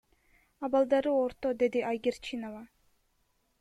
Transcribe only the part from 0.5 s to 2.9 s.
Абалдары орто,— деди Айгерчинова.